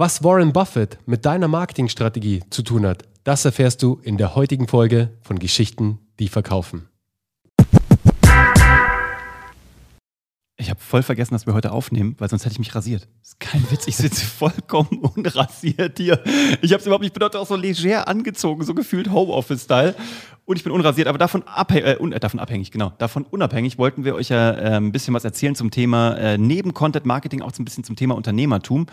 [0.00, 4.68] Was Warren Buffett mit deiner Marketingstrategie zu tun hat, das erfährst du in der heutigen
[4.68, 6.88] Folge von Geschichten, die verkaufen.
[10.56, 13.08] Ich habe voll vergessen, dass wir heute aufnehmen, weil sonst hätte ich mich rasiert.
[13.18, 16.22] Das ist kein Witz, ich sitze vollkommen unrasiert hier.
[16.62, 19.96] Ich habe es überhaupt nicht bedeutet, auch so leger angezogen, so gefühlt Homeoffice-Style.
[20.48, 22.94] Und ich bin unrasiert, aber davon, abhäng äh, un äh, davon abhängig, genau.
[22.96, 26.72] Davon unabhängig wollten wir euch ja äh, ein bisschen was erzählen zum Thema äh, neben
[26.72, 28.86] Content Marketing auch so ein bisschen zum Thema Unternehmertum.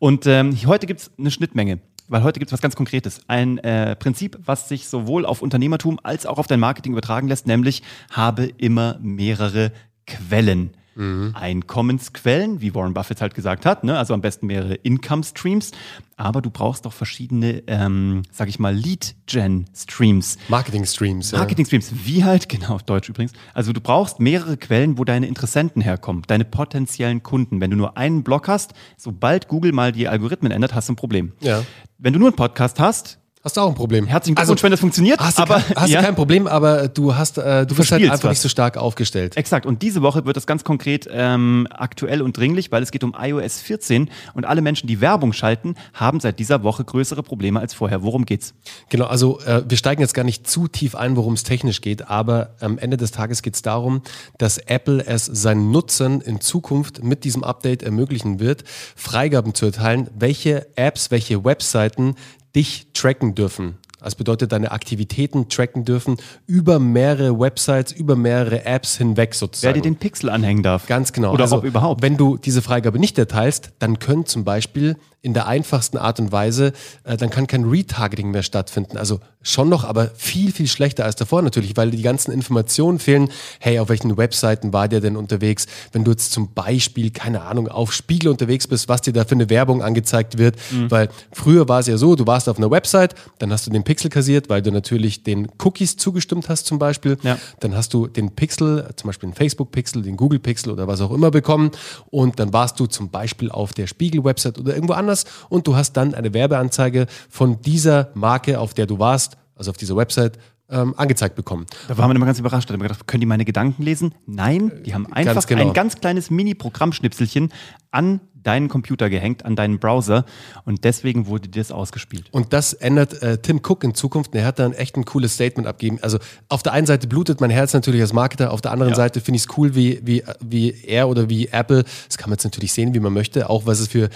[0.00, 1.78] Und ähm, heute gibt es eine Schnittmenge
[2.08, 3.20] weil heute gibt es was ganz Konkretes.
[3.26, 7.48] Ein äh, Prinzip, was sich sowohl auf Unternehmertum als auch auf dein Marketing übertragen lässt,
[7.48, 9.72] nämlich habe immer mehrere
[10.06, 11.32] Quellen mhm.
[11.34, 13.96] Einkommensquellen, wie Warren Buffett halt gesagt hat, ne?
[13.96, 15.70] also am besten mehrere Income Streams,
[16.16, 20.38] aber du brauchst doch verschiedene, ähm, sag ich mal, Lead-Gen-Streams.
[20.48, 21.32] Marketing-Streams.
[21.32, 23.32] Marketing-Streams, wie halt, genau, auf Deutsch übrigens.
[23.54, 27.60] Also du brauchst mehrere Quellen, wo deine Interessenten herkommen, deine potenziellen Kunden.
[27.60, 30.96] Wenn du nur einen Blog hast, sobald Google mal die Algorithmen ändert, hast du ein
[30.96, 31.32] Problem.
[31.40, 31.62] Ja.
[31.98, 34.08] Wenn du nur einen Podcast hast, Hast du auch ein Problem?
[34.08, 35.20] Herzlichen Glückwunsch, also, wenn das funktioniert.
[35.20, 36.00] Hast, du, aber, kein, hast ja.
[36.00, 38.30] du kein Problem, aber du hast, äh, du, du bist halt einfach was.
[38.30, 39.36] nicht so stark aufgestellt.
[39.36, 39.66] Exakt.
[39.66, 43.14] Und diese Woche wird das ganz konkret ähm, aktuell und dringlich, weil es geht um
[43.16, 47.72] iOS 14 und alle Menschen, die Werbung schalten, haben seit dieser Woche größere Probleme als
[47.72, 48.02] vorher.
[48.02, 48.52] Worum geht's?
[48.88, 52.10] Genau, also äh, wir steigen jetzt gar nicht zu tief ein, worum es technisch geht,
[52.10, 54.02] aber am Ende des Tages geht es darum,
[54.38, 58.64] dass Apple es seinen Nutzern in Zukunft mit diesem Update ermöglichen wird,
[58.96, 62.16] Freigaben zu erteilen, welche Apps, welche Webseiten
[62.56, 63.76] dich tracken dürfen.
[64.00, 66.16] Das bedeutet, deine Aktivitäten tracken dürfen
[66.46, 69.74] über mehrere Websites, über mehrere Apps hinweg sozusagen.
[69.74, 70.86] Wer dir den Pixel anhängen darf.
[70.86, 71.32] Ganz genau.
[71.32, 72.02] Oder also, ob überhaupt.
[72.02, 76.30] Wenn du diese Freigabe nicht erteilst, dann können zum Beispiel in der einfachsten Art und
[76.30, 78.96] Weise, äh, dann kann kein Retargeting mehr stattfinden.
[78.96, 83.30] Also schon noch, aber viel, viel schlechter als davor natürlich, weil die ganzen Informationen fehlen.
[83.58, 85.66] Hey, auf welchen Webseiten war der denn unterwegs?
[85.90, 89.34] Wenn du jetzt zum Beispiel, keine Ahnung, auf Spiegel unterwegs bist, was dir da für
[89.34, 90.56] eine Werbung angezeigt wird.
[90.70, 90.92] Mhm.
[90.92, 93.82] Weil früher war es ja so, du warst auf einer Website, dann hast du den
[93.86, 97.16] Pixel kassiert, weil du natürlich den Cookies zugestimmt hast zum Beispiel.
[97.22, 97.38] Ja.
[97.60, 101.30] Dann hast du den Pixel, zum Beispiel den Facebook-Pixel, den Google-Pixel oder was auch immer
[101.30, 101.70] bekommen.
[102.10, 105.94] Und dann warst du zum Beispiel auf der Spiegel-Website oder irgendwo anders und du hast
[105.94, 110.38] dann eine Werbeanzeige von dieser Marke, auf der du warst, also auf dieser Website,
[110.68, 111.66] ähm, angezeigt bekommen.
[111.86, 112.68] Da waren wir immer ganz überrascht.
[112.68, 114.14] Da haben wir gedacht, können die meine Gedanken lesen?
[114.26, 115.62] Nein, die haben einfach ganz genau.
[115.62, 117.52] ein ganz kleines Mini-Programmschnipselchen
[117.92, 120.24] an deinen Computer gehängt, an deinen Browser
[120.64, 122.28] und deswegen wurde dir das ausgespielt.
[122.30, 124.34] Und das ändert äh, Tim Cook in Zukunft.
[124.34, 125.98] Er hat dann echt ein cooles Statement abgegeben.
[126.02, 126.18] Also
[126.48, 128.96] auf der einen Seite blutet mein Herz natürlich als Marketer, auf der anderen ja.
[128.96, 132.36] Seite finde ich es cool, wie, wie, wie er oder wie Apple, das kann man
[132.36, 134.08] jetzt natürlich sehen, wie man möchte, auch was es für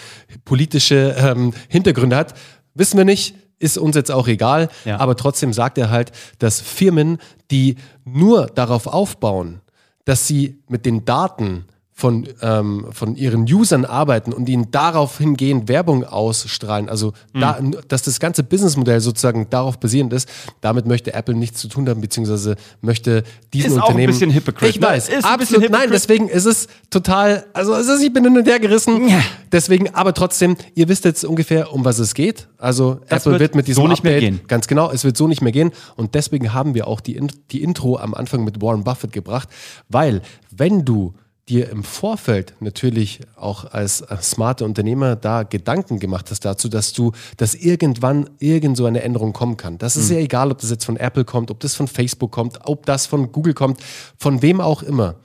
[0.44, 2.34] politische ähm, Hintergründe hat,
[2.74, 4.98] wissen wir nicht ist uns jetzt auch egal, ja.
[4.98, 7.18] aber trotzdem sagt er halt, dass Firmen,
[7.50, 9.60] die nur darauf aufbauen,
[10.06, 11.66] dass sie mit den Daten
[12.00, 17.40] von, ähm, von ihren Usern arbeiten und ihnen darauf hingehend Werbung ausstrahlen, also mhm.
[17.40, 20.26] da, dass das ganze Businessmodell sozusagen darauf basierend ist,
[20.62, 23.22] damit möchte Apple nichts zu tun haben, beziehungsweise möchte
[23.52, 23.96] diesen ist Unternehmen.
[23.96, 24.70] Auch ein bisschen hypocrite.
[24.70, 25.70] Ich weiß, ist absolut.
[25.70, 29.06] Nein, deswegen ist es total, also es ist, ich bin hin und her gerissen.
[29.06, 29.20] Ja.
[29.52, 32.48] Deswegen, aber trotzdem, ihr wisst jetzt ungefähr, um was es geht.
[32.56, 34.40] Also das Apple wird, wird, mit diesem so nicht Update, mehr gehen.
[34.48, 35.70] ganz genau, es wird so nicht mehr gehen.
[35.96, 39.50] Und deswegen haben wir auch die, die Intro am Anfang mit Warren Buffett gebracht,
[39.90, 41.12] weil wenn du
[41.50, 47.12] dir im Vorfeld natürlich auch als smarte Unternehmer da Gedanken gemacht hast dazu, dass du,
[47.36, 49.76] dass irgendwann irgend so eine Änderung kommen kann.
[49.76, 50.16] Das ist mhm.
[50.16, 53.06] ja egal, ob das jetzt von Apple kommt, ob das von Facebook kommt, ob das
[53.06, 53.80] von Google kommt,
[54.16, 55.16] von wem auch immer.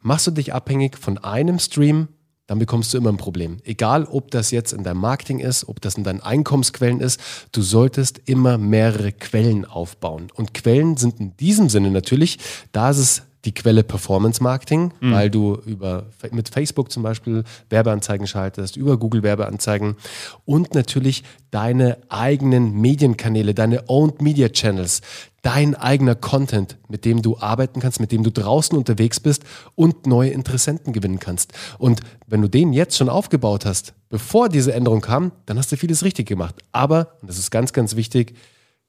[0.00, 2.08] Machst du dich abhängig von einem Stream,
[2.46, 3.58] dann bekommst du immer ein Problem.
[3.64, 7.20] Egal, ob das jetzt in deinem Marketing ist, ob das in deinen Einkommensquellen ist,
[7.52, 10.28] du solltest immer mehrere Quellen aufbauen.
[10.34, 12.38] Und Quellen sind in diesem Sinne natürlich,
[12.72, 15.12] da ist es die Quelle Performance Marketing, mhm.
[15.12, 19.96] weil du über, mit Facebook zum Beispiel Werbeanzeigen schaltest, über Google Werbeanzeigen
[20.44, 25.00] und natürlich deine eigenen Medienkanäle, deine Owned Media Channels,
[25.42, 29.44] dein eigener Content, mit dem du arbeiten kannst, mit dem du draußen unterwegs bist
[29.76, 31.52] und neue Interessenten gewinnen kannst.
[31.78, 35.76] Und wenn du den jetzt schon aufgebaut hast, bevor diese Änderung kam, dann hast du
[35.76, 36.56] vieles richtig gemacht.
[36.72, 38.34] Aber, und das ist ganz, ganz wichtig,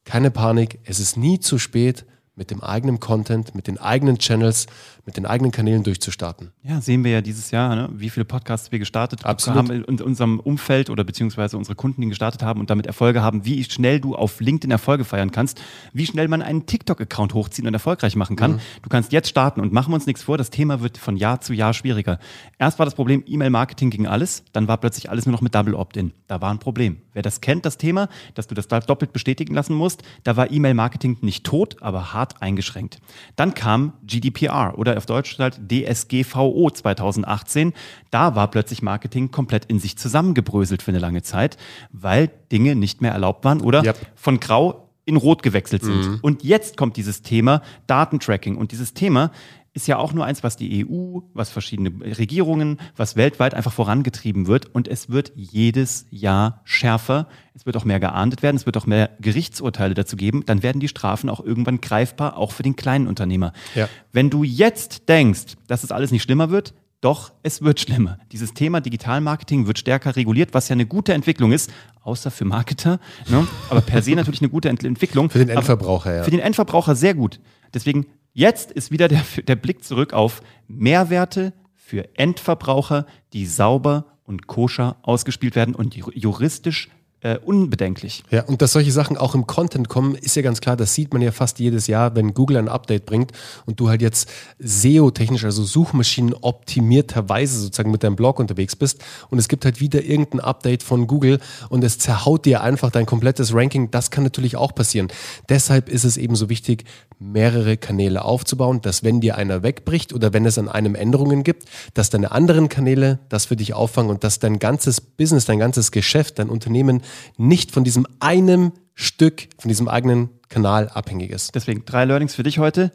[0.06, 2.06] keine Panik, es ist nie zu spät,
[2.40, 4.66] mit dem eigenen Content, mit den eigenen Channels,
[5.06, 6.52] mit den eigenen Kanälen durchzustarten.
[6.64, 7.90] Ja, sehen wir ja dieses Jahr, ne?
[7.92, 9.58] wie viele Podcasts wir gestartet Absolut.
[9.58, 13.44] haben in unserem Umfeld oder beziehungsweise unsere Kunden, die gestartet haben und damit Erfolge haben,
[13.44, 15.62] wie schnell du auf LinkedIn Erfolge feiern kannst,
[15.94, 18.54] wie schnell man einen TikTok-Account hochziehen und erfolgreich machen kann.
[18.54, 18.60] Mhm.
[18.84, 21.42] Du kannst jetzt starten und machen wir uns nichts vor, das Thema wird von Jahr
[21.42, 22.20] zu Jahr schwieriger.
[22.58, 25.74] Erst war das Problem E-Mail-Marketing gegen alles, dann war plötzlich alles nur noch mit Double
[25.74, 26.14] Opt-in.
[26.28, 27.02] Da war ein Problem.
[27.14, 31.18] Wer das kennt, das Thema, dass du das doppelt bestätigen lassen musst, da war E-Mail-Marketing
[31.22, 33.00] nicht tot, aber hart hart eingeschränkt.
[33.36, 37.74] Dann kam GDPR oder auf Deutsch halt DSGVO 2018.
[38.12, 41.58] Da war plötzlich Marketing komplett in sich zusammengebröselt für eine lange Zeit,
[41.92, 43.98] weil Dinge nicht mehr erlaubt waren oder Yep.
[44.16, 46.06] von Grau in Rot gewechselt sind.
[46.08, 46.20] Mhm.
[46.22, 48.58] Und jetzt kommt dieses Thema Datentracking.
[48.58, 49.32] Und dieses Thema
[49.80, 54.46] ist ja auch nur eins, was die EU, was verschiedene Regierungen, was weltweit einfach vorangetrieben
[54.46, 54.66] wird.
[54.76, 57.30] Und es wird jedes Jahr schärfer.
[57.54, 58.58] Es wird auch mehr geahndet werden.
[58.58, 60.44] Es wird auch mehr Gerichtsurteile dazu geben.
[60.46, 63.54] Dann werden die Strafen auch irgendwann greifbar, auch für den kleinen Unternehmer.
[63.74, 63.88] Ja.
[64.12, 68.18] Wenn du jetzt denkst, dass es alles nicht schlimmer wird, doch, es wird schlimmer.
[68.34, 71.72] Dieses Thema Digitalmarketing wird stärker reguliert, was ja eine gute Entwicklung ist,
[72.04, 73.00] außer für Marketer.
[73.30, 73.48] Ne?
[73.70, 75.30] Aber per se natürlich eine gute Ent Entwicklung.
[75.30, 76.24] Für den Endverbraucher, ja.
[76.24, 77.40] Für den Endverbraucher sehr gut.
[77.74, 84.48] Deswegen, jetzt ist wieder der, der Blick zurück auf Mehrwerte für Endverbraucher, die sauber und
[84.48, 86.90] koscher ausgespielt werden und ju- juristisch
[87.22, 88.24] äh, unbedenklich.
[88.30, 91.12] Ja, und dass solche Sachen auch im Content kommen, ist ja ganz klar, das sieht
[91.12, 93.32] man ja fast jedes Jahr, wenn Google ein Update bringt
[93.66, 94.30] und du halt jetzt
[94.60, 100.02] SEO-technisch, also Suchmaschinen optimierterweise sozusagen mit deinem Blog unterwegs bist und es gibt halt wieder
[100.02, 103.92] irgendein Update von Google und es zerhaut dir einfach dein komplettes Ranking.
[103.92, 105.10] Das kann natürlich auch passieren.
[105.50, 106.86] Deshalb ist es eben so wichtig,
[107.20, 111.66] mehrere Kanäle aufzubauen, dass wenn dir einer wegbricht oder wenn es an einem Änderungen gibt,
[111.94, 115.92] dass deine anderen Kanäle das für dich auffangen und dass dein ganzes Business, dein ganzes
[115.92, 117.02] Geschäft, dein Unternehmen
[117.38, 121.56] nicht von diesem einem Stück, von diesem eigenen Kanal abhängig ist.
[121.56, 122.92] Deswegen drei Learnings für dich heute.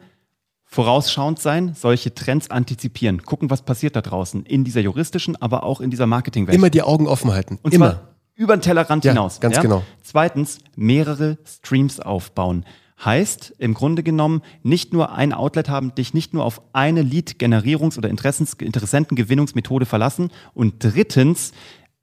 [0.65, 5.79] Vorausschauend sein, solche Trends antizipieren, gucken, was passiert da draußen in dieser juristischen, aber auch
[5.79, 6.55] in dieser Marketingwelt.
[6.57, 7.59] Immer die Augen offen halten.
[7.61, 8.09] Und Immer.
[8.33, 9.39] über den Tellerrand Ja, hinaus.
[9.39, 9.83] ganz genau.
[10.03, 12.65] Zweitens, mehrere Streams aufbauen.
[13.03, 17.97] Heißt im Grunde genommen nicht nur ein Outlet haben, dich nicht nur auf eine Lead-Generierungs-
[17.97, 20.31] oder Interessens Interessentengewinnungsmethode verlassen.
[20.53, 21.51] Und drittens,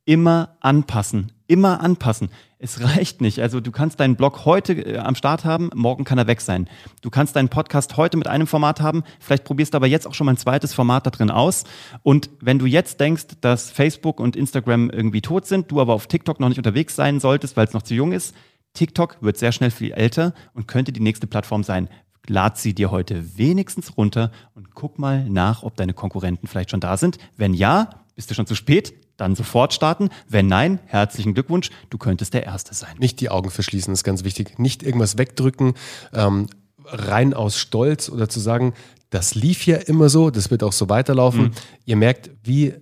[0.05, 1.32] immer anpassen.
[1.52, 2.31] Immer anpassen.
[2.58, 3.40] Es reicht nicht.
[3.40, 6.66] Also du kannst deinen Blog heute äh, am Start haben, morgen kann er weg sein.
[7.02, 10.14] Du kannst deinen Podcast heute mit einem Format haben, vielleicht probierst du aber jetzt auch
[10.14, 11.64] schon mal ein zweites Format da drin aus.
[12.02, 16.06] Und wenn du jetzt denkst, dass Facebook und Instagram irgendwie tot sind, du aber auf
[16.06, 18.34] TikTok noch nicht unterwegs sein solltest, weil es noch zu jung ist,
[18.72, 21.90] TikTok wird sehr schnell viel älter und könnte die nächste Plattform sein.
[22.28, 26.81] Lad sie dir heute wenigstens runter und guck mal nach, ob deine Konkurrenten vielleicht schon
[26.81, 27.19] da sind.
[27.37, 30.09] Wenn ja, bist du schon zu spät, dann sofort starten.
[30.29, 32.97] Wenn nein, herzlichen Glückwunsch, du könntest der Erste sein.
[32.99, 34.59] Nicht die Augen verschließen, ist ganz wichtig.
[34.59, 35.75] Nicht irgendwas wegdrücken,
[36.12, 36.47] ähm,
[36.85, 38.75] rein aus Stolz oder zu sagen,
[39.11, 41.50] das lief ja immer so, das wird auch so weiterlaufen.
[41.85, 42.75] Ihr merkt, wie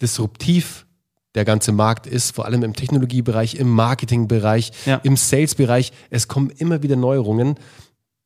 [0.00, 0.86] disruptiv
[1.34, 4.96] der ganze Markt ist, vor allem im Technologiebereich, im Marketingbereich, Ja.
[5.04, 5.92] im Salesbereich.
[6.10, 7.56] Es kommen immer wieder Neuerungen.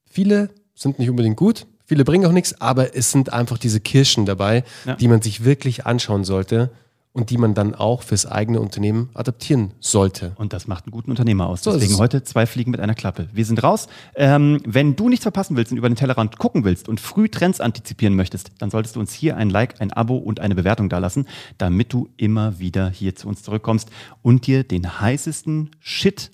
[0.09, 4.27] Viele sind nicht unbedingt gut, viele bringen auch nichts, aber es sind einfach diese Kirschen
[4.27, 4.95] dabei, Ja.
[4.95, 6.71] die man sich wirklich anschauen sollte
[7.13, 10.33] und die man dann auch fürs eigene Unternehmen adaptieren sollte.
[10.37, 11.63] Und das macht einen guten Unternehmer aus.
[11.63, 11.99] So Deswegen es.
[11.99, 13.29] heute zwei Fliegen mit einer Klappe.
[13.33, 13.89] Wir sind raus.
[14.15, 17.61] Ähm, wenn du nichts verpassen willst und über den Tellerrand gucken willst und früh Trends
[17.61, 21.27] antizipieren möchtest, dann solltest du uns hier ein Like, ein Abo und eine Bewertung dalassen,
[21.59, 23.91] damit du immer wieder hier zu uns zurückkommst
[24.23, 26.31] und dir den heißesten Shit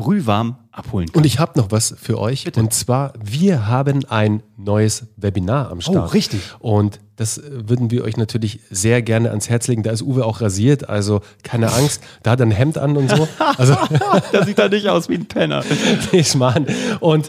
[0.00, 1.16] brühwarm abholen kannst.
[1.16, 2.44] Und ich habe noch was für euch.
[2.44, 2.60] Bitte.
[2.60, 6.08] Und zwar, wir haben ein neues Webinar am Start.
[6.08, 6.40] Oh, richtig.
[6.58, 9.82] Und das äh, würden wir euch natürlich sehr gerne ans Herz legen.
[9.82, 12.02] Da ist Uwe auch rasiert, also keine Angst.
[12.22, 13.28] Da hat er ein Hemd an und so.
[13.58, 13.76] Also,
[14.32, 15.62] da sieht er nicht aus wie ein Penner.
[16.12, 16.66] nee, Schmarrn.
[17.00, 17.28] Und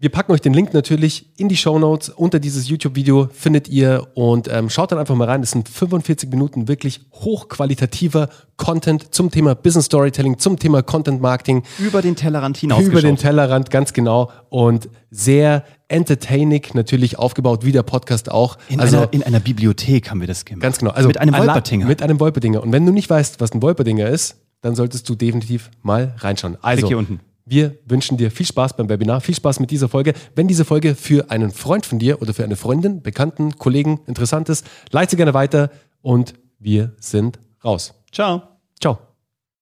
[0.00, 2.08] wir packen euch den Link natürlich in die Show Notes.
[2.08, 5.42] Unter dieses YouTube-Video findet ihr und ähm, schaut dann einfach mal rein.
[5.42, 11.64] Es sind 45 Minuten wirklich hochqualitativer Content zum Thema Business Storytelling, zum Thema Content Marketing.
[11.78, 12.82] Über den Tellerrand hinaus.
[12.82, 14.30] Über den Tellerrand, ganz genau.
[14.48, 18.56] Und sehr entertaining natürlich aufgebaut, wie der Podcast auch.
[18.70, 20.62] in, also einer, in einer Bibliothek haben wir das gemacht.
[20.62, 20.92] ganz genau.
[20.92, 21.84] Also mit einem Wolpertinger.
[21.84, 22.62] Mit einem Wolperdinger.
[22.62, 26.56] Und wenn du nicht weißt, was ein Wolperdinger ist, dann solltest du definitiv mal reinschauen.
[26.62, 27.20] Also, Klick hier unten.
[27.50, 30.14] Wir wünschen dir viel Spaß beim Webinar, viel Spaß mit dieser Folge.
[30.36, 34.48] Wenn diese Folge für einen Freund von dir oder für eine Freundin, Bekannten, Kollegen interessant
[34.48, 37.94] ist, leite sie gerne weiter und wir sind raus.
[38.12, 38.42] Ciao.
[38.80, 39.09] Ciao.